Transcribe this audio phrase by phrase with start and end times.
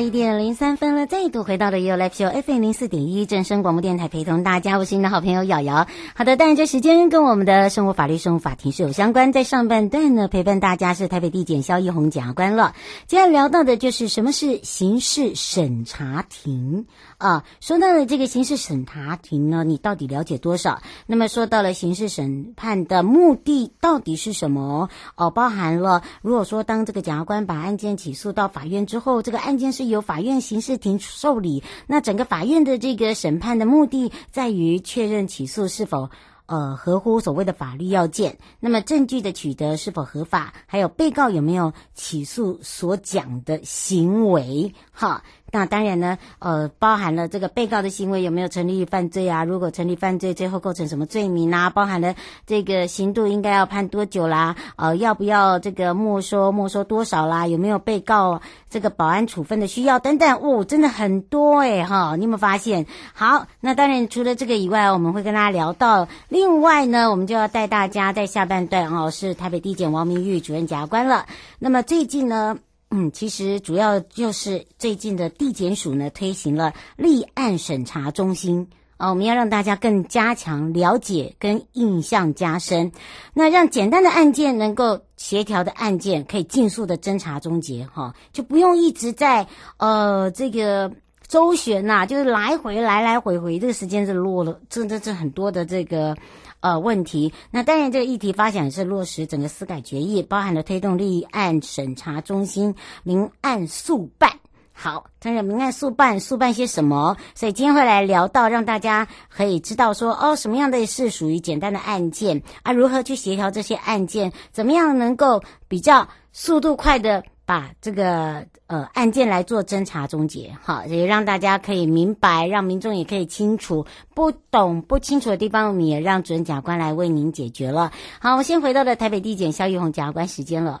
[0.00, 0.89] 一点零三分。
[1.00, 5.86] 了，再度回到了 ufo FM 零四点一正声广播电台，陪同大家，我是你的好朋友瑶瑶。
[6.14, 9.32] 好的，但这时间跟我们的生活法律、生活法庭是有相关。
[9.32, 12.74] 在上半段呢，陪伴大家是台北地检萧奕弘检察官了。
[13.06, 16.84] 接下来聊到的就是什么是刑事审查庭
[17.16, 17.44] 啊？
[17.60, 20.82] 说到了这个刑事审查庭呢，你到底了解多少？
[21.06, 24.90] 那么说到了刑事审判的目的到底是什么？
[25.16, 29.70] 哦，包含了如果说当这个检察官把案件起诉到法院之后，这个案件。
[29.70, 36.10] 是由法院刑事庭受理，那整个法院的这个审判的目的在于确认起诉是否
[36.46, 45.22] 呃合乎所谓的法律要件，那么证据的取得是否合法，还有被告有没有起诉所讲的行为，哈。
[45.52, 49.44] 那当然呢，呃，包含了这个被告的行为有没有成立犯罪啊？
[49.44, 51.70] 如果成立犯罪，最后构成什么罪名啊？
[51.70, 52.14] 包含了
[52.46, 54.56] 这个刑度应该要判多久啦？
[54.76, 56.52] 呃，要不要这个没收？
[56.52, 57.46] 没收多少啦？
[57.46, 60.38] 有没有被告这个保安处分的需要等等？
[60.40, 62.14] 哦，真的很多诶哈！
[62.16, 62.86] 你有没有发现？
[63.12, 66.08] 好，那当然除了这个以外，我们会跟大家聊到。
[66.28, 71.26] 另外呢，我们就要带大家在下半段哦，是台北地检王明玉主任检察官了。
[71.58, 72.58] 那么最近呢？
[72.90, 78.68] 嗯，其实主要就是最近的地检署呢推行了立案审查中心。
[78.96, 82.92] 啊，我们要让大家更加强了解跟印象加深，
[83.32, 89.46] 那让简单的案件能够协调的案件可以尽速的侦查终结哈，就不用一直在
[89.78, 90.92] 呃这个
[91.30, 96.16] 周旋呐，就是来回来来回回，这个时间是落了，这这这很多的这个。
[96.62, 97.32] 呃，问题。
[97.50, 104.30] 那当然，这个议题发展是落实整个司改决议，包含了推动立案审查中心明案速办。
[104.74, 107.16] 好，当然明案速办，速办些什么？
[107.34, 112.72] 所以今天会来聊到，让大家可以知道说，哦，什么样的是属于简单的案件啊？
[112.72, 114.30] 如何去协调这些案件？
[114.52, 117.24] 怎么样能够比较速度快的？
[117.50, 123.84] 把这个呃案件来做侦查终结，好，也让大家可以明白，让民众也可以清楚，
[124.14, 127.90] 不懂不清楚的地方，我们也让主任检察官来为您解决了。
[128.20, 130.80] 好，我先回到了台北地检肖玉红检察官时间了。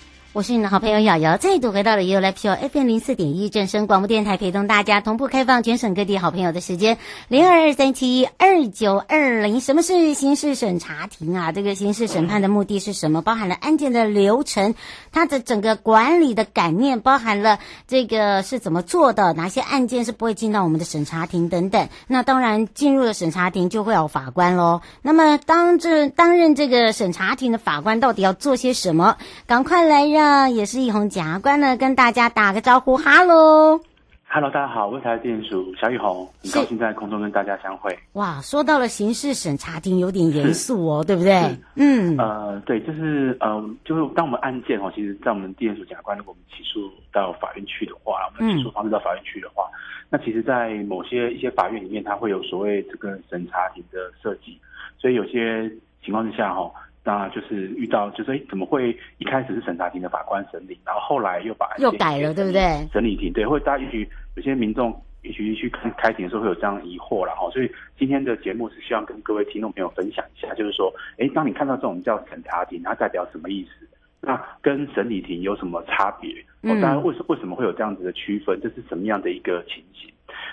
[0.33, 6.97] 我是你的好朋友瑶瑶，再度回到了 ufo FM 零四点一正声广播电台，陪同大家同步开放全省各地好朋友的时间
[7.27, 9.59] 零二二三七二九二零。
[9.59, 11.51] 什么是刑事审查庭啊？
[11.51, 13.21] 这个刑事审判的目的是什么？
[13.21, 14.73] 包含了案件的流程，
[15.11, 21.89] 它的整个管理的概念，包含了这个是怎么做的，哪些案件是不会进到我们的审查庭等等。
[22.07, 24.79] 那当然进入了审查庭就会有法官喽。
[25.01, 29.17] 那么当这担任这个审查庭的法官到底要做些什么？
[29.45, 30.20] 赶快来让。
[30.23, 33.75] 那也是一红检察官呢，跟大家打个招呼，哈喽，
[34.23, 37.97] 哈喽，大家好，我是台北地检署萧奕弘，很高兴在空中跟大家相会。
[38.13, 41.33] 哇，说到了刑事审查庭，有点严肃哦， 对不对？
[41.75, 49.73] 嗯，呃，对，就是呃，就是当我们案件哦，其实，在我们地检署检察官，如果我们起诉到法院去的话，我们起诉方式到法院去的话，嗯、
[50.11, 54.55] 那其实，在某些一些法院里面，它会有所谓这个审查庭的设计，
[54.99, 55.67] 所以有些
[56.05, 56.71] 情况之下哈。
[56.71, 62.61] 当然就是遇到，就是诶，怎么会一开始是审查庭的法官审理，然后后来又把又改了，对不对？
[62.93, 64.93] 审理庭对，或者大家也许有些民众
[65.23, 73.87] 也许去看开庭的时候会有这样疑惑了哈，所以今天的节目是希望跟各位听众朋友分享一下，就是说，哎，当你看到这种叫审查庭，它代表什么意思？
[74.23, 76.31] 那跟审理庭有什么差别？
[76.61, 78.59] 哦，当然为什为什么会有这样子的区分？
[78.61, 80.11] 这是什么样的一个情形？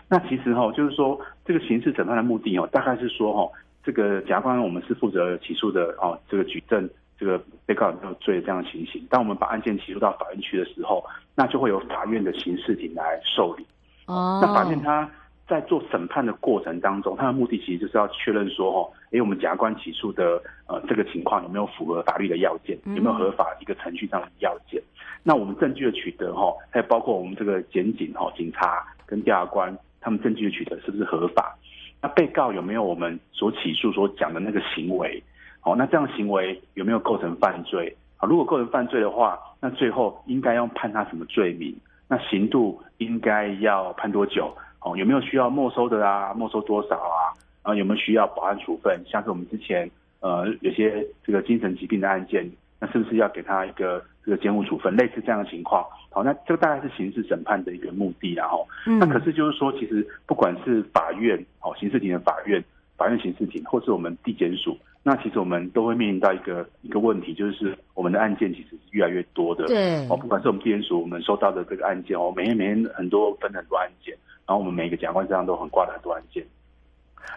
[0.09, 3.53] 那其实哈，就是说这个刑事审判的目的哦，大概是说哈，
[3.89, 6.87] 这个检察官我们是负责起诉的哦，这个举证
[7.19, 9.03] 这个被告人有罪这样的情形。
[9.09, 11.03] 当我们把案件起诉到法院去的时候，
[11.35, 13.65] 那就会有法院的刑事庭来受理。
[14.05, 15.11] 哦，那法院他
[15.49, 24.83] 在做审判的过程当中，他的目的其实就是要确认说哈，哎，我们检察官起诉的呃这个情况有没有符合法律的要件，有没有合法一个程序上的要件。
[25.23, 29.75] 那我们证据的取得哈，还有包括我们这个检警哈、警察跟调查官。
[30.01, 31.59] 他们证据的取得是不是合法？
[32.01, 35.23] 那被告有没有我们所起诉所讲的那个行为？
[35.61, 37.95] 好，那这样行为有没有构成犯罪？
[38.19, 41.75] 啊，如果构成犯罪的话，那最后应该要判他什么罪名？
[42.09, 44.57] 那刑度应该要判多久？
[44.81, 46.33] 哦，有没有需要没收的啊？
[46.35, 47.35] 没收多少啊？
[47.63, 49.03] 啊，有没有需要保安处分？
[49.07, 49.91] 像是我们之前
[50.21, 52.49] 呃有些这个精神疾病的案件，
[52.81, 54.95] 那是不是要给他一个这个监护处分？
[54.95, 55.83] 类似这样的情况。
[56.11, 62.63] 好，那这个大概是刑事审判的一个目的，然后，那可是就是说，其实不管是法院，哦，刑事庭的法院、
[62.99, 74.15] 法院刑事庭，或是我们地检署，那其实我们都会面临到一个一个问题，就是我们的案件其实是越来越多的，对，哦，不管是我们地检署，我们收到的这个案件哦，每天每天很多分很多案件，
[74.47, 76.45] 然后我们每个检察官身上都很挂了很多案件，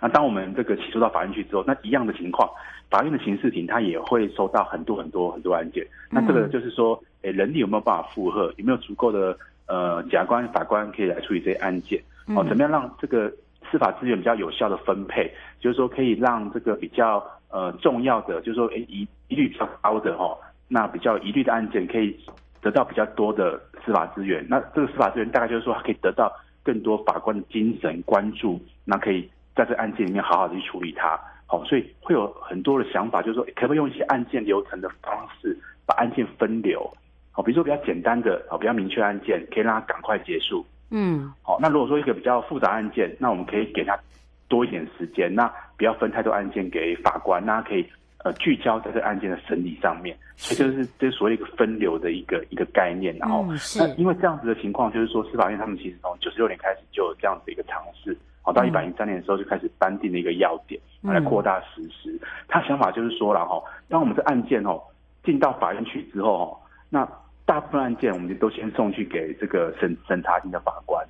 [0.02, 2.50] 那当我们这个起诉到法院去之后，那一样的情况，
[2.90, 7.02] 法院的刑事庭他也会收到很多很多很多案件，那这个就是说。
[7.24, 8.52] 诶，人力有没有办法负荷？
[8.58, 9.38] 有没有足够的
[9.68, 12.02] 呃检察官、法官可以来处理这些案件？
[12.36, 13.32] 哦，怎么样让这个
[13.70, 15.32] 司法资源比较有效的分配？
[15.60, 20.38] 就是说，可以让这个比较呃重要的，就是说，诶，疑疑虑比较高的哈、哦，
[20.68, 22.20] 那比较疑虑的案件，可以
[22.60, 24.44] 得到比较多的司法资源。
[24.50, 31.20] 那这个司法资源大概就是说，它可以得到更多法官的精神关注，那可以在这个案件里面好好的去处理它。
[31.46, 36.90] 好、哦，所以会有很多的想法，就是说，可不可以用一些案件流程的方式，把案件分流？
[37.32, 40.66] 好，比如说比较简单的，好，比较明确案件，可以让它赶快结束。
[40.92, 43.98] 嗯，好，那如果说一个比较复杂案件，那我们可以给他
[44.48, 47.86] 多一点时间，那不要分太多案件给法官，那可以
[48.24, 50.16] 呃聚焦在这个案件的审理上面。
[50.36, 53.16] 所以就是这是所谓一个分流的一个一个概念。
[53.18, 53.46] 然后，
[53.78, 62.20] 那因为这样子的情况，就是说司法院他们其实从九十六年开始就有这样子一个尝试，好，到一百零三年的时候就开始颁定了一个要点来扩大实施。
[62.48, 64.82] 他想法就是说了哈，当我们这案件哦
[65.24, 66.58] 进到法院去之后哦，
[66.90, 67.08] 那
[67.46, 71.06] 大部分案件，我们就都先送去给这个审审查庭的法官，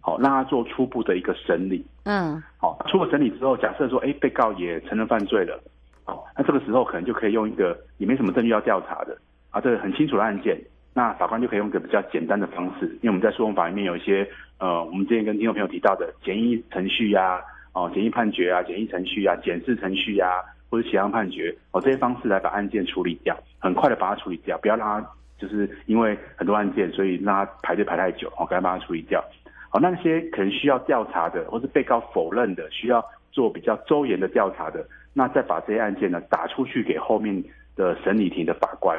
[0.00, 1.84] 好，让他做初步的一个审理。
[2.04, 5.58] 嗯，好，初步审理之后，假设说，哎，被告也承认犯罪了，
[6.04, 9.16] 好，那这个时候可能就可以用一个也没什么证据要调查的
[9.50, 10.56] 啊，这个很清楚的案件，
[10.98, 14.28] 那法官就可以用个比较简单的方式，因为我们在诉讼法里面有一些
[14.58, 17.40] 呃，我们之前跟听众朋友提到的简易程序呀，
[17.72, 25.08] 哦，简易判决啊，简易程序啊，检视程序呀，或者协商判决，哦，这些方式来把案件处理掉，很快的把它处理掉，不要让它。
[25.38, 29.24] 就是因为很多案件，所以让他排队排太久，哦，赶快把它处理掉。
[29.70, 33.00] 好，那些可能需要调查的，或是被告否认的，需要
[33.30, 34.84] 做比较周延的调查的，
[35.14, 37.40] 那再把这些案件呢打出去给后面
[37.76, 38.98] 的审理庭的法官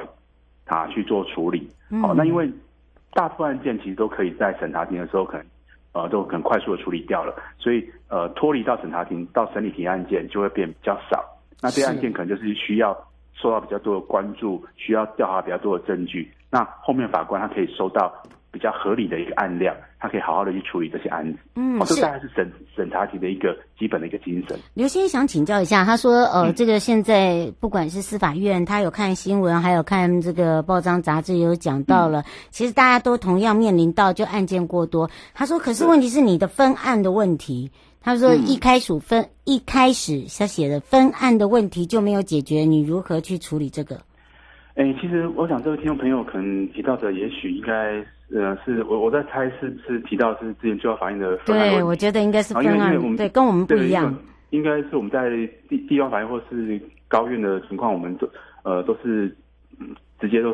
[0.70, 1.70] 啊去做处理。
[2.02, 2.50] 好，那因为
[3.14, 5.46] 大部分案件其实都可以在审查庭的时候可能
[5.92, 11.24] 呃都很快速的处理掉了，所以呃脱离到审查庭到审理庭案件就会变比较少。
[11.62, 12.98] 那这些案件可能就是需要。
[13.42, 18.14] 受到比较多的关注，需要调查比较多的证据，那后面法官他可以收到
[18.52, 21.40] 比较合理的一个案量，他可以好好的去处理这些案子。
[21.56, 24.58] 嗯，这大概是审审查庭的一个基本的一个精神。
[24.74, 35.10] 刘先生想请教一下，他说，呃，嗯、这个现在不管是司法院，他有看新闻，还有看这个报章杂志，也有讲到了，嗯、其实大家都同样面临到就案件过多。
[35.34, 37.72] 他说，可是问题是你的分案的问题。
[38.02, 44.00] 他说：“一开始分、嗯、一开始他写的分案的问题就没有解决，你如何去处理这个？”
[44.80, 48.02] 哎，其实我想这位听众朋友可能提到的，也许应该
[48.34, 51.70] 呃是我我在猜是是提到是之前最高法院的分案。
[51.70, 52.94] 对，我觉得应该是分案。
[52.94, 54.16] 因为对，跟我们不一样。
[54.52, 55.30] 应该是我们在
[55.68, 58.30] 地地方法院或是高院的情况，我们都
[58.64, 59.36] 呃都是。
[60.20, 60.54] 直接都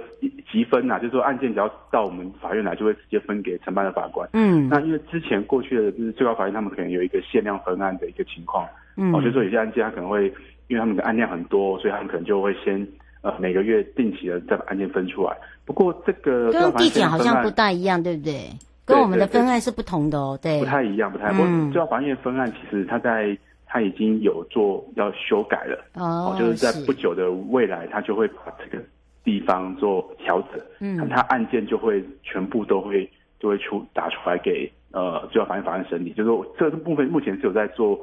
[0.51, 4.29] 积分呐、啊，就是说案件只要到我们法院来，就会直接分给承办的法官。
[4.33, 8.63] 嗯，那因为之前过去的就是最高法院，他们可能有一个限量分案的一个情况。
[8.95, 10.25] 嗯，哦，就是说有些案件他可能会，
[10.67, 12.87] 因为他们的案量很多，所以他们可能就会先
[13.25, 15.35] 呃每个月定期的再把案件分出来。
[15.65, 18.47] 不过这个跟地检好像不大一样，对不对？
[18.85, 21.31] 跟我们的分案是不同的哦，对，不太一样，不太。
[21.31, 25.83] 不过最高法院分案其实他在他已经有做要修改了。
[25.95, 28.81] 哦，就是在不久的未来，他就会把这个。
[29.25, 37.97] 地方做调整，嗯，他案件就会全部都会就会出打出来给呃最高法院法院审理，就是说这个部分目前是有在做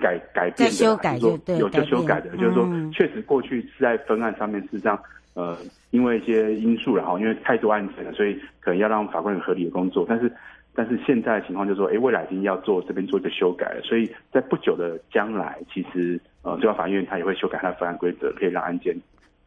[0.00, 4.98] 改改变的，修改就对，有就修改的，就是说确实过去是在分案上面是这样，
[5.34, 5.56] 呃，
[5.90, 10.32] 因为一些因素然后因为太多案件了，所以可能要让法官有合理的工作，但是。
[10.72, 18.96] 但是现在的情况就是说，哎，未来已经要做这边做一个修改了，所以在不久的将来，其实呃，最高法院他也会修改他的分案规则，可以让案件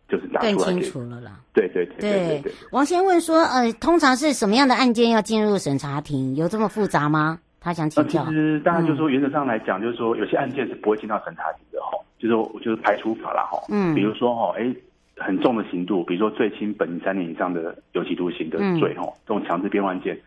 [0.10, 1.40] 就是打出来更清楚了啦。
[1.54, 2.52] 对对对对对，对，对。
[2.72, 6.36] 王先问说，呃，通常是什么样的案件要进入审查庭？
[6.36, 7.40] 有这么复杂吗？
[7.64, 8.22] 他想请教。
[8.24, 13.58] 呃、其实大家就是说，原则上来讲，就是说有些案件是不会进到审查庭的哈，就是说就是排除法啦哈。
[13.70, 13.96] 嗯。
[13.96, 14.76] 比如说哈，哎，
[15.18, 20.20] 很重的刑度，比如说最轻本三年以上的有期徒刑的罪哈、嗯，这种强制辩护案件。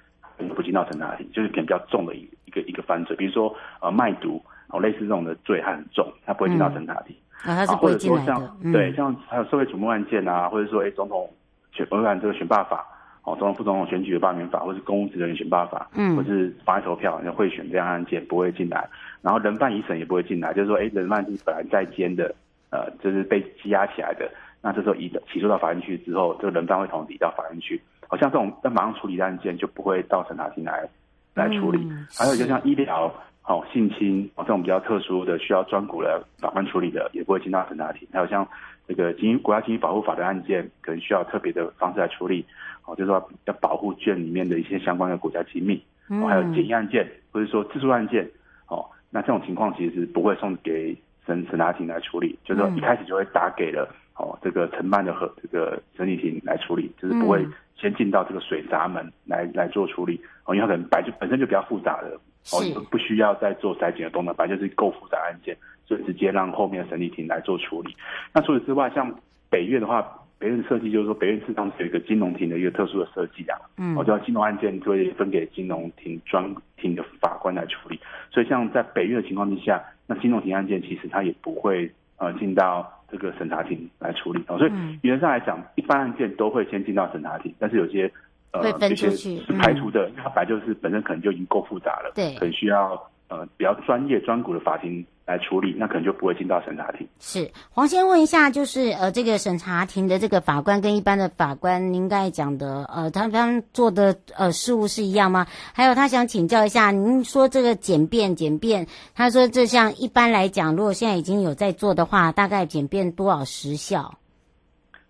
[0.55, 4.39] 不进到审查庭，就是可能比较重的一一个一个犯罪，比如说呃卖毒
[4.69, 7.17] 哦，类似这种的罪，还很重，他不会进到审查庭。
[7.43, 8.35] 啊、他，是不会进来的。
[8.35, 11.27] 或者说像、嗯、对，像还有社会瞩目案件啊，或者说哎总统
[11.73, 12.85] 选，违反这个选罢法
[13.27, 18.89] 哦，总统副总统选举的罢免法，或是公务职人员选罢法，嗯，或是妨碍投票、像贿选这样案件不会进来。
[19.21, 22.33] 然后人犯疑审也不会进来，就是说哎人犯是本来在监的，
[22.71, 24.31] 呃，就是被羁押起来的，
[24.63, 27.83] 那这时候移的起诉到法院去之后，这个人犯会同时移到法院去。
[28.07, 30.89] 好像这种要马上处理的案件就不会到审查庭来
[31.35, 33.13] 来处理，嗯、还有就像医疗、
[33.45, 38.07] 哦性侵哦这种比较特殊的需要专股的法官处理的，也不会进到审查庭。
[38.13, 38.47] 还有像
[38.87, 42.45] 这个经国家经济保护法的案件，可能需要特别的方式来处理，
[42.87, 45.83] 哦就是说要保护卷里面的一些相关的国家机密。
[46.09, 48.27] 哦，还有检疫案件或者说自诉案件，
[48.69, 57.47] 哦那这种情况其实是不会送给审审查庭来处理，就是说一开始就会打给了哦这个承办的和这个审理庭来处理，就是不会。
[57.79, 62.19] 先进到这个水闸门来来做处理哦，因为它可能本就本身就比较复杂的
[62.51, 67.95] 哦，就不需要再做筛检的动作，本来就是够复杂案件，所以直接让后面的审理庭来做处理。
[68.33, 69.15] 那除此之外，像
[69.51, 77.99] 北院的话，北院设计就是说，北院事实上是有一个金融庭的一个特殊的设计啊，嗯，我知道金融案件就会分给金融庭专庭的法官来处理，
[78.31, 82.93] 所以像在北院的情况之下，那金融庭案件其实它也不会呃进到。
[83.09, 84.43] 这个审查庭来处理。
[84.49, 88.11] 哦，所以原则上来讲，一般案件都会先进到审查庭，但是有些
[88.51, 97.07] 呃有些是排除的，它本来就是本身可能就已经够复杂了，对，很需要呃比较专业专股的法庭来处理，那可能就不会进到审查庭。
[97.19, 105.45] 是黄先问一下，就是呃这个审查庭的这个法官跟一般的法官，您刚才讲的呃他们做的呃事务是一样吗？
[105.75, 114.15] 还有他想请教一下，您说这个简便简便，他说这像一般来讲，如果现在已经有在做的话，大概简便多少时效？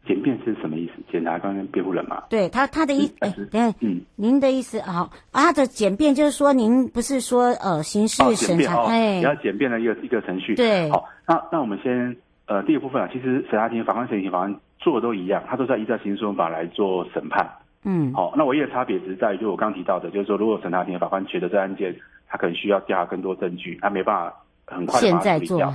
[0.06, 0.65] 简便是什？
[1.16, 2.22] 检察官跟辩护人嘛？
[2.28, 5.44] 对他他的意哎，等下，嗯，您的意思好啊？
[5.44, 10.54] 他的简便就是说，您不是说呃刑事审查哎，比较简便的一个一个程序。
[10.54, 12.14] 对，好，那那我们先
[12.46, 17.48] 呃第一个部分啊，其实审查庭法官、审理庭法官做的都一样，他都在依照刑事诉讼法来做审判。
[17.84, 21.96] 嗯，好，那唯一的差别只是在于，就我刚提到的，就是说，如果审查庭的法官觉得这案件
[22.28, 24.34] 他可能需要调查更多证据，他没办法。
[24.66, 25.70] 很快的把它处理掉，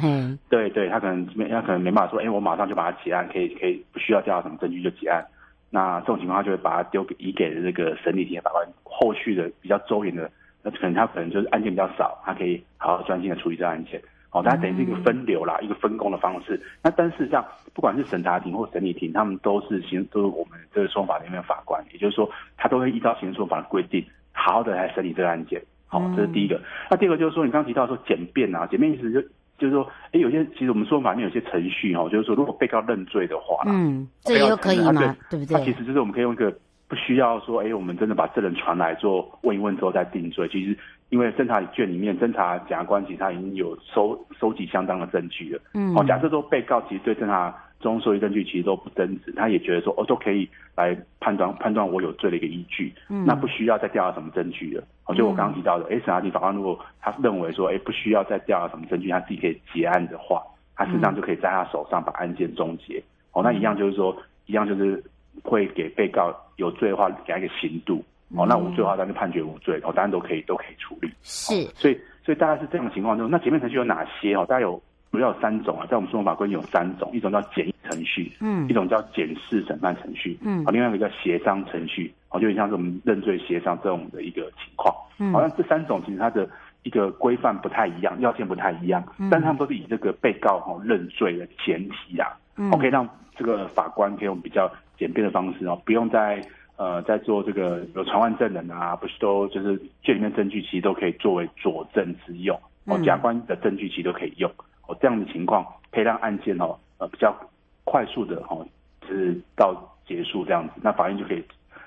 [0.50, 5.26] 对对，他可能没，他可能没办法说，哎，我马上就把它结案，可以可以不需要调查什么证据就结案。
[5.70, 10.30] 那这种情况，他就会把它丢给移给这个审理庭法官，后续的比较周延的，
[10.62, 14.02] 那可能他可能就是案件比较少，他可以好好专心的处理这案件。
[14.34, 16.58] 哦，它等于是一个分流啦，一个分工的方式。
[16.82, 25.62] 那但事实上，不管是审查庭或审理庭，他们都是刑，都是我们这个诉讼法里面的法官，也就是说，他都会依照刑事诉讼法的规定，好好的来审理这个案件。
[25.92, 26.60] 好，这是第一个。
[26.90, 29.22] 那第二个就是说，你刚刚提到说简便啊，简便意思就
[29.58, 34.94] 就是说，哎，有些其实我们说法里面有些程序哈，就是说，如果被告认罪的话，嗯，这也可以吗？
[35.30, 35.60] 对，对不对？
[35.60, 36.52] 那其实就是我们可以用一个
[36.88, 40.48] 不需要说，哎，我们真的把证人传来做问一问之后再定罪。
[40.48, 40.78] 其实
[41.10, 45.62] 因为侦查卷里面，侦查检察官其实他已经有收收集相当的证据了。
[45.74, 52.94] 嗯，好，假设说被告其实对侦查中收集证据其实都不真实，他也觉得说，哦，都可以来判断判断我有罪的一个依据。
[53.10, 54.84] 嗯，那不需要再调查什么证据了。
[55.16, 60.42] 就我刚刚提到的，哎，审查庭法官如果他认为说，哎，不需要再调查什么证据，他自己可以结案的话，
[60.76, 63.04] 他实际上就可以在他手上把案件终结。
[63.34, 65.04] 哦，那一样就是说，一样就是
[65.44, 68.04] 会给被告有罪的话，给他一个刑度。
[68.38, 69.78] 哦，那无罪的话，他就判决无罪。
[69.84, 71.12] 哦，当然都可以都可以处理。
[71.22, 74.34] 是，所以所以大概是这样的情况中，那前面程序有哪些？
[74.36, 82.14] 哦，大概有主要有三种啊，在我们诉讼法规有三种，一种叫简易程序，嗯，一种叫简式审判程序，嗯，另外一个叫协商程序。
[82.30, 86.50] 哦，就像是我们认罪协商这种的一个情况，嗯，好像这三种其实它的
[86.84, 96.42] 一个规范不太一样，要件不太一样，嗯，但是他们都是以这个被告哈认罪的前提啊，嗯，可以让这个法官可以用比较简便的方式哦，不用再
[96.78, 104.50] 呃在做这个有传唤证人啊，不是都就是卷里面证据其实都可以作为佐证之用，哦，检察官的证据其实都可以用，
[104.92, 107.36] 哦，这样的情况可以让案件哦呃比较
[107.84, 108.66] 快速的哦
[109.02, 109.74] 就是到
[110.08, 111.44] 结束这样子，那法院就可以。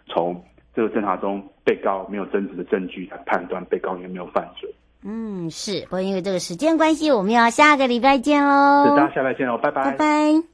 [0.06, 0.42] 从
[0.74, 4.68] 这个侦查中被告没有争执的证据来判断被告有没有犯罪。
[5.02, 8.96] 嗯，是，不过因为这个时间关系，我们要下个礼拜见喽。
[8.96, 10.53] 大家下礼拜见喽，拜拜，拜拜。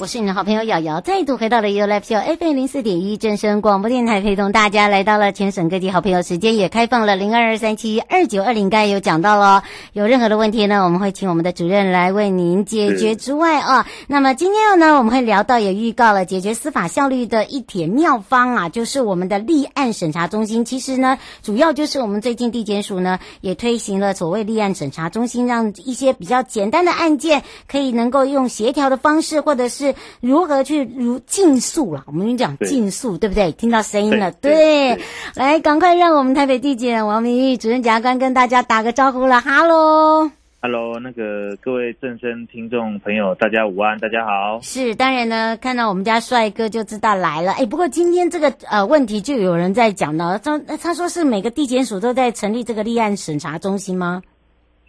[0.00, 20.64] 我是你的好朋友瑶瑶，再度回到了 You Live Show FM 零四点一正声广播电台，陪同大家来到了全省各地好朋友时间，也开放了零二二三七二九二零，刚有讲到了，有任何的问题呢，我们会请我们的主任来为您解决之外啊，那么今天呢，我们会聊到也预告了解决司法效率的一帖妙方啊，就是我们的立案审查中心。
[20.64, 29.89] 其实呢，主要就是我们最近地检署呢也推行了所谓立案审查中心，让一些比较简单的案件可以能够用协调的方式，或者是
[30.20, 32.04] 如何去如竞速了？
[32.06, 33.52] 我们讲竞速，对不对？
[33.52, 34.98] 听到声音了，对，
[35.34, 39.40] 来，赶快让我们台北地检王明玉主任检察官跟大家打个招呼了。
[39.40, 40.30] 哈喽，
[40.60, 44.60] 哈喽，那个各位正声听众朋友，大家午安，大家好。
[44.62, 47.52] 是，当然呢，看到我们家帅哥就知道来了。
[47.52, 54.22] 哎，不过今天这个呃问题就有人在讲了，他他说是每个地检署都在成立这个立案审查中心吗？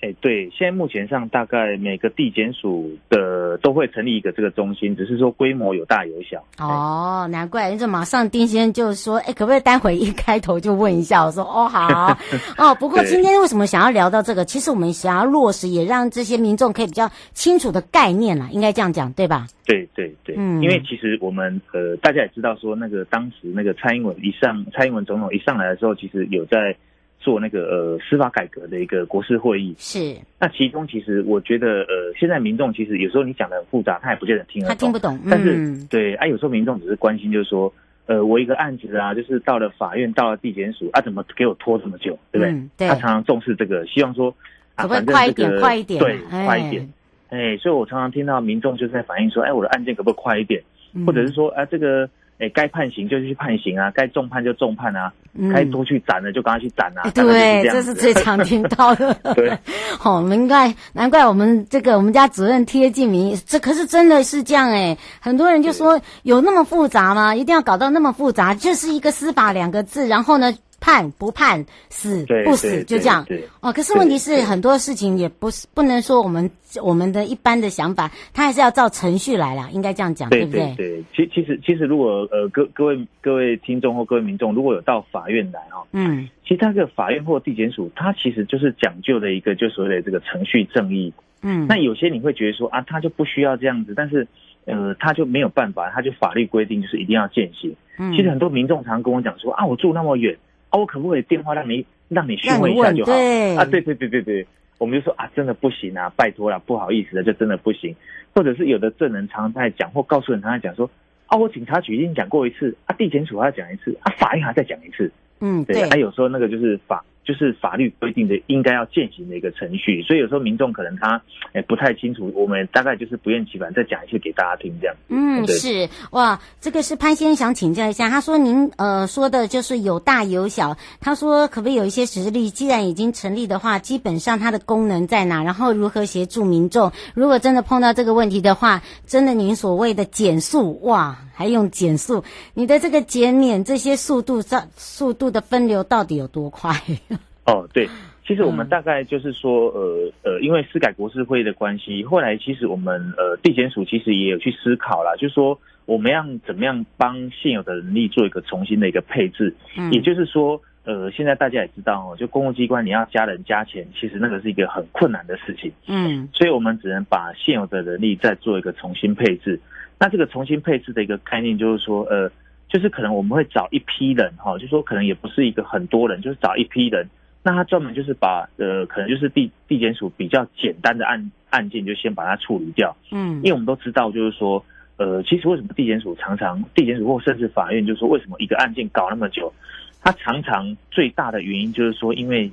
[0.02, 6.44] 哎，对，现在目前上大概每个地检署的都会成立一个这个中心，只是说规模有大有小。
[6.58, 11.24] 哦，难怪，你这马上丁先生就说，哎，可不可以待会一开头就问一下？
[11.24, 12.18] 我说，哦，好。
[12.58, 14.44] 哦，不过今天为什么想要聊到这个？
[14.44, 19.46] 其实我们想要落实，也让这些民众可以比较清楚的概念啦，应该这样讲，对吧？
[19.68, 26.76] 对对对，嗯，因为其实我们呃，大家也知道说，那个当时那个蔡英文一上，蔡英文总统一上来的时候，其实有在。
[27.22, 35.20] 做那个呃司法改革的一个国事会议是，那其中其实我觉得呃现在民众其实有时候你讲的很复杂，他也不见得听得懂，他听不懂。
[35.30, 37.72] 但是、嗯、对啊，有时候民众只是关心，就是说
[38.08, 42.52] 呃我一个案子啊，就是到了法院，到了地检署啊，怎么给我拖这么久，对不对？
[42.52, 44.36] 嗯、对他常常重视这个，希望说
[44.76, 46.90] 啊，反正这个快一点，快一点，对，哎、快一点。
[47.30, 50.62] 哎，所以我常常听到民众就是在反映说，哎，我的案件可不可以快一点？
[50.94, 52.10] 嗯、或者是说啊，这个。
[52.42, 57.08] 哎，该判刑就去判刑啊，该重判就重判啊，嗯、该多去斩的就赶快去斩啊。
[57.12, 59.14] 对，这，这是最常听到的。
[59.36, 59.56] 对，
[60.00, 64.98] 好，难怪难怪我们这个我们家主任贴近民意，这可是真的是这样哎。
[65.20, 67.36] 很多人就说有那么复杂吗？
[67.36, 68.56] 一定要搞到那么复杂？
[68.56, 70.52] 就是一个司法两个字，然后呢？
[70.82, 73.26] 判不判，死不死，就这样。
[73.62, 76.50] 哦，可是问题是很多事情也不是不能说我们
[76.84, 80.74] 我们的一般的想法，他还是要照程序来啦，应该这样讲，对不对？
[80.76, 91.14] 对，其其实其实如果呃各各位各位听众或各位民众如果有到法院来哈，嗯，其实他这个法院或地检署，它其实就是讲究的一个就所谓的这个程序正义。
[91.44, 94.28] 嗯，那有些你会觉得说啊，他就不需要这样子，但是
[94.66, 97.76] 呃，他就没有办法，他就法律规定就是一定要践行。
[98.00, 100.36] 嗯，其实很多民众常跟我讲说啊，我住那么远。
[100.72, 103.12] 啊，我可不可以电话让你让你询问一下就好？
[103.12, 104.48] 啊，对对对对对，
[104.80, 107.96] 我们就说啊，真的不行啊，拜托了，不好意思的，就真的不行。
[108.34, 110.90] 或者是有的证人常常在讲，或告诉人常在讲说，
[111.28, 115.12] 啊，我警察局已经讲过一次，啊，地检署还要讲一次，啊，法院还要再讲一次。
[115.42, 117.06] 嗯，对，还有时候那个就是法。
[117.24, 121.22] 就是法律规定的应该要践行的一个程序，所以有时候民众可能他
[121.54, 124.96] 诶不太清楚，我们大概就是不厌其烦再讲一些给大家听这样。
[125.10, 132.50] 嗯，是哇，这个是潘先生想请教一下，他说您呃说的就是有大有小，他说可不可以有一些实例？
[132.50, 135.44] 既然已经成立的话，基本上它的功能在哪？
[135.44, 136.92] 然后如何协助民众？
[137.14, 142.24] 如果真的碰到这个问题的话，真的您所谓的减速哇，还用减速？
[142.54, 146.72] 你的这个减免这些速度上速度的分流到底有多快？
[147.48, 147.90] 哦，对，
[148.24, 169.60] 其实我们大概就是说，呃呃，因为司改国事会的关系，后来其实我们呃地检署其实也有去思考啦，就是说我们要怎么样帮现有的人力做一个重新的一个配置，嗯，也就是说，呃，现在大家也知道哦，就公务机关你要加人加钱，其实那个是一个很困难的事情，嗯，所以我们只能把现有的人力再做一个重新配置。
[170.02, 172.28] 那这个重新配置的一个概念就是说，呃，
[172.68, 177.08] 就是可能我们会找一批人哈，就是说可能也不是一个很多人，就是找一批人。
[177.44, 182.98] 那他专门就是把呃，可能就是地地检署比较简单的案案件，就先把它处理掉。
[183.12, 184.66] 嗯，因为我们都知道，就是说，
[184.98, 189.54] 呃，其实为什么地检署常常地检署或甚至法院，就是说为什么一个案件搞那么久，
[190.02, 192.52] 它常常最大的原因就是说，因为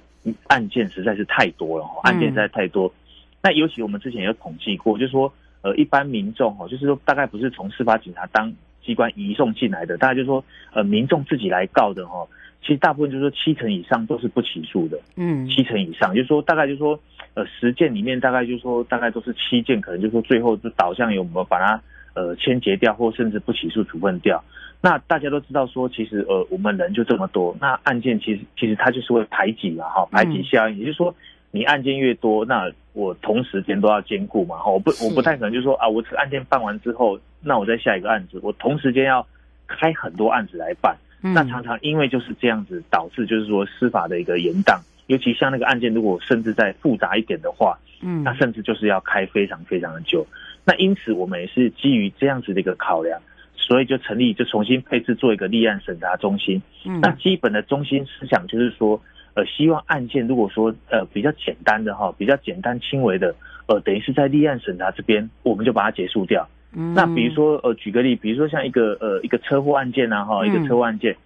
[0.48, 2.88] 案件实在是太多了，案件实在太多。
[2.88, 2.92] 嗯、
[3.42, 5.32] 那尤其我们之前有统计过，就是说，
[5.62, 12.26] 呃，一般民众哦，就是说大概不是从司法警察当机关移送进来的，大概就是说，呃，民众自己来告的哈。
[12.60, 16.98] 其实大部分就是说七成以上都是不起诉的，嗯，七成以上就是说大概就是说，
[17.34, 21.80] 呃，十件里面大概就是说大概都是七件，可能就是说最后就导向有没有把它
[22.14, 24.42] 呃签结掉，或甚至不起诉处分掉。
[24.80, 31.14] 那大家都知道说，其实呃我们人就这么多，那案件其实其实它就是会排挤嘛，哈，排挤效应，也就是说
[31.52, 39.24] 你案件越多，那我同时间都要兼顾嘛，哈，我不我不太可能就是说啊，我这个案件办完之后，那我再下一个案子，我同时间要
[39.68, 40.96] 开很多案子来办。
[41.20, 50.26] 那常常因为就是这样子导致，就是说司法的一个延宕，尤其像那个案件，如果甚至再复杂一点的话，嗯，那甚至就是要开非常非常的久。
[50.64, 53.20] 那因此我们也是基于这样子的一个考量，
[53.56, 56.60] 所以就成立就重新配置做一个立案审查中心。
[56.84, 59.00] 嗯，那基本的中心思想就是说，
[59.38, 63.32] 呃，希望案件如果说呃比较简单的哈，比较简单轻微的，
[63.66, 66.44] 呃，等于是在立案审查这边，我们就把它结束掉。
[66.72, 71.16] 嗯，那比如说，呃，举个例，比如说像一个呃一个车祸案件啊，哈，一个车祸案件，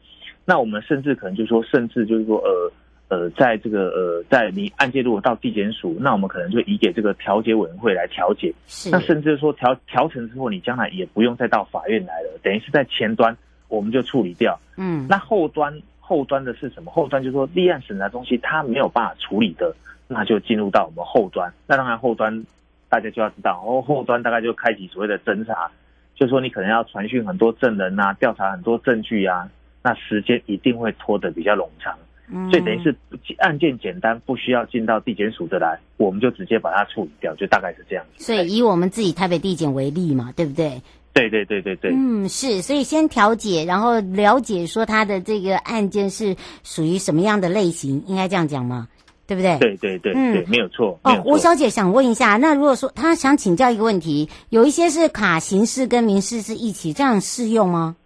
[0.45, 2.73] 那我们甚至可能就是说，甚至就是说，呃
[3.09, 8.53] 呃，在这个呃，在你案件如果到地检署，那我们可能就移给这个调解委员会来调解。
[8.67, 13.35] 是，那甚至说调调成之后，你将来也不用再到法院来了，等于是在前端
[13.69, 14.59] 我们就处理掉。
[14.77, 15.75] 嗯，那后端
[16.13, 16.91] 后端的是什么？
[16.91, 19.75] 后端就是说立案审查中心它没有办法处理的，
[20.09, 21.51] 那就进入到我们后端。
[21.67, 22.45] 那当然后端。
[22.93, 25.71] 大家就要知道，然后后端大概就开启所谓的侦查，
[26.15, 29.49] 就是说你可能要传讯很多证人啊，调查很多证据啊，
[29.83, 31.97] 那时间一定会拖得比较冗长。
[32.31, 32.95] 嗯，所以等于是
[33.39, 38.23] 案件简单，不需要进到地检署的来，我们就直接把它处理掉，就大概是这样子。
[38.23, 40.83] 所以以我们自己台北地检为例嘛，对不对？
[41.13, 41.91] 对对对对对。
[41.93, 48.89] 嗯，是，所以先调解，然后了解说他的这个案件是属于什么样的类型，应该这样讲吗？
[49.25, 49.57] 对不对？
[49.59, 50.99] 对对对，嗯，对，没有错。
[51.05, 57.97] 哦，吴小姐想问一下，那如果说她想请教一个问题，有一些是卡刑事跟民事是一起这样适用吗？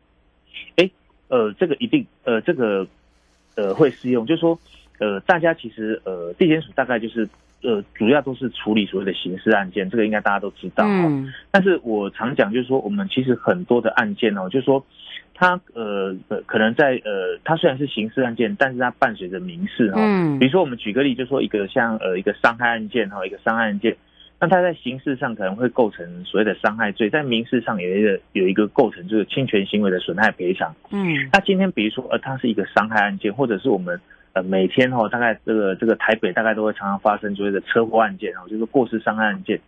[0.77, 0.89] 哎，
[1.29, 2.87] 呃，这个一定，呃，这个
[3.57, 4.57] 呃会适用，就是说，
[4.99, 7.29] 呃，大家其实呃地检署大概就是
[7.69, 10.85] 呃主要都是处理所谓的刑事案件，这个应该大家都知道。
[10.87, 14.85] 嗯，但是我常讲就是说，我们其实很多的案件哦，就是说。
[15.39, 19.99] 它呃呃，可能在呃，他虽然是刑事案件，但是它伴随着民事哈。
[20.01, 20.39] 嗯。
[20.39, 23.95] 比如说，我们举个例，就说一个像呃一个伤害案件哈，一个伤害案件，
[24.41, 30.75] 那他在刑事上可能会构成所谓的伤害罪，在民事上有一个有一个构成就是侵权行为的损害赔偿。
[30.91, 31.29] 嗯。
[31.31, 34.01] 那今天比如说呃，它是一个伤害案件，或者是我们
[34.37, 39.59] 呃每天哈，大概这个这个台北大概都会常常发生所谓的车祸案件哈，就是过失伤害案件。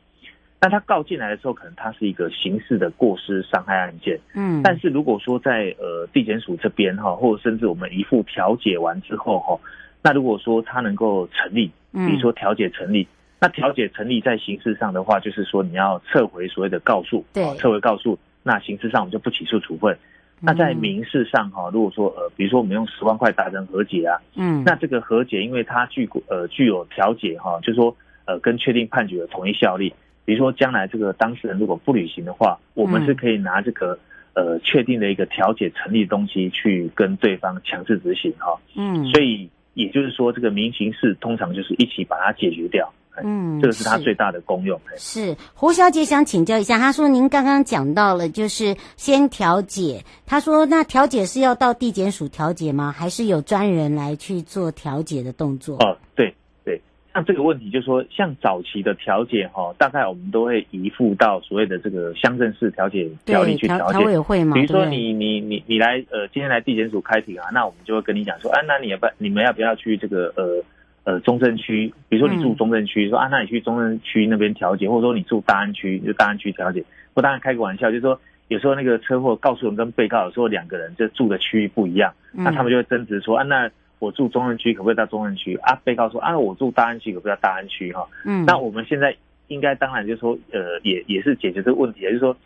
[0.61, 9.59] 那他告进来的时候，可能他是一个刑事的过失伤害案件，嗯，但是如果说在呃地检署这边哈，或者甚至我们一副调解完之后哈，
[10.03, 13.09] 那如果说他能够成立，比如说调解成立，
[13.41, 19.97] 那调解成立在刑事上的话，就是说你要撤回所谓的告诉，对，撤回告诉，那刑事上我们就不起诉处分。
[20.41, 29.93] 那在民事上哈，如果说呃，比如说我们用十万块达成和解啊，嗯，那这个和解因为它具呃具有调解哈，就是说呃跟确定判决的统一效力。
[30.25, 33.99] 比如说，将来这个当事人如果不履行的话，我们是可以拿这个
[34.35, 38.61] 呃确定的一个调解成立的东西去跟对方强制执行哈。
[38.77, 42.93] 嗯，所以也就是说，这个民刑事通常就是一起把它解决掉。
[43.25, 44.81] 嗯，这个是它最大的功用。
[44.97, 52.93] 是胡小姐想请教一下，她说您刚刚讲到了就是先调解，她说那调解是要到地检署调解吗？
[52.93, 55.77] 还是有专人来去做调解的动作？
[55.79, 56.35] 哦，对。
[56.65, 56.79] 对，
[57.15, 63.99] 像这个问题就是说，像早期的调解哈，大概我们都会移付到所谓的这个乡镇市调解条例去调解。
[63.99, 70.63] 调委会嘛，比如说你你你你来呃，今天来地检署开庭啊，那我们就会跟你讲说，啊，那你要不你们要不要去这个呃
[71.09, 71.93] 呃中正区？
[72.09, 76.85] 比如说你住中正区，说啊，那你去中正区那边调解，或者说你住大安区，就大安区调解。
[77.15, 83.71] 我当然开个玩笑，就是说有时候那个车祸告诉我们跟被告有时候两个人就住的区域不一样，那他们就会争执说啊，那。
[84.01, 85.75] 我住中正区，可不可以到中正区啊？
[85.83, 87.93] 被告说啊，我住大安区，可不可以到大安区？
[87.93, 89.13] 哈，嗯，那我们现在
[89.49, 92.37] 应该当然就是说，呃，也也是解决这个问题，就是说，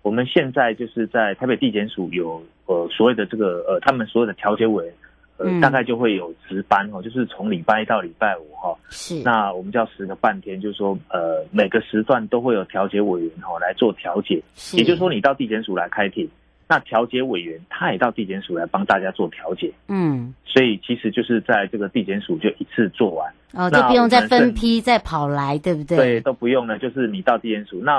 [0.00, 4.90] 我们现在就是在台北地检署有呃所谓的这个呃他们所有的调解委，
[5.44, 14.42] 呃，大概就会有值班哦，就是从礼拜一到礼拜五哈，是，那我们叫十个半天，就是说呃每个时段都会有调解委员哈来做调解，
[14.74, 16.28] 也就是说你到地检署来开庭。
[16.68, 25.96] 那调解委员他也到地检署来帮大家做调解，嗯，所以其实就是在这个地检署就一次做完，哦，就不用再分批再跑来，对不对？
[25.98, 27.98] 对，都不用了，就是你到地检署，那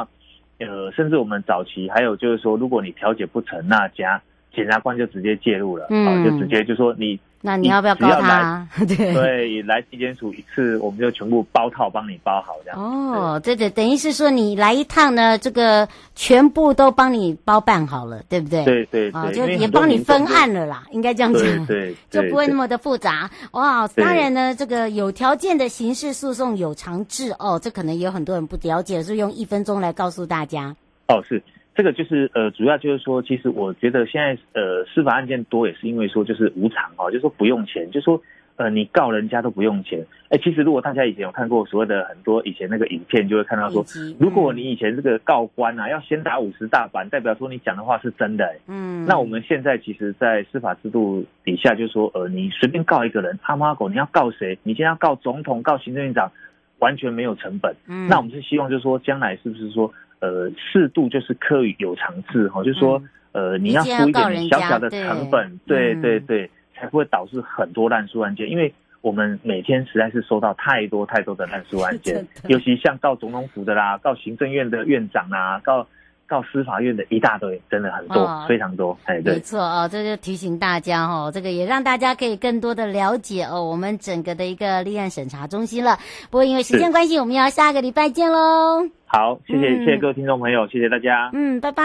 [0.57, 4.19] 呃，甚至我们早期还有就是说，如果你调解不成，那家
[4.55, 7.19] 检察官就直接介入了，嗯，哦，就直接就说你。
[7.45, 8.65] 那你要不要告他？
[8.87, 12.79] 对对，来纪检署一次，我们就全部包套帮你包好这样。
[12.81, 18.63] 哦，对对，等于是说你来一趟呢，这个全部都帮你包办好了，对不对？
[18.63, 23.29] 对对对，哦，就也帮你分案了啦，应该这样讲， 对，就不会那么的复杂。
[23.51, 30.73] 哇，当然呢，这个有条件的刑事诉讼有偿制哦，这可能有很多人不了解，是用一分钟来告诉大家。
[31.09, 31.43] 哦，是。
[31.75, 38.21] 这个就是呃，主要就是说，其实我觉得现在呃，司法案件多也是因为说就是无偿哦，就是说不用钱，就是说
[38.57, 40.05] 呃，你告人家都不用钱。
[40.29, 43.83] 哎，其实如果大家以前有看过所谓的很多以前那个影片，就会看到说，
[44.19, 48.55] 如果你以前这个告官啊，要先打五十大板，代表说你讲的话是真的。
[48.67, 54.59] 嗯，那我们现在其实，在司法制度底下，就是说呃，你随便告一个人，阿猫阿狗，你要告谁？
[54.61, 56.31] 你今天要告总统，告行政院长，
[56.77, 57.75] 完全没有成本。
[57.87, 59.91] 嗯，那我们是希望就是说，将来是不是说？
[60.23, 63.01] 呃，适度就是课予有偿制哈，就是说，
[63.33, 68.49] 嗯、呃，你要付一点小小的成本，对对对，才不会导致很多烂书案件。
[68.49, 75.85] 因为我们每天实在是收到太多太多的烂书案件， 尤其像告总统府的啦，告行政院的院长啊，告。
[76.27, 78.97] 到司法院的一大堆，真的很多，哦、非常多。
[79.05, 85.99] 哎，对，没错哦，这就提醒大家哦，这个也让大家可以更多的了解哦，我们整个的一个立案审查中心了。
[86.29, 88.87] 不过因为时间关系，我们要下个礼拜见喽。
[89.05, 91.29] 好，谢谢、嗯、谢谢各位听众朋友，谢谢大家。
[91.33, 91.83] 嗯，拜拜，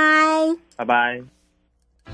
[0.76, 1.20] 拜拜。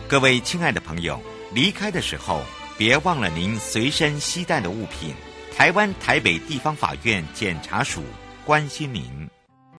[0.09, 1.21] 各位亲爱的朋友，
[1.55, 2.41] 离开的时候
[2.77, 5.15] 别忘了您随身携带的物品。
[5.57, 8.03] 台湾台北地方法院检察署
[8.45, 9.05] 关心您。